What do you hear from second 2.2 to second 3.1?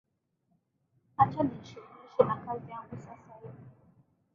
na kazi yangu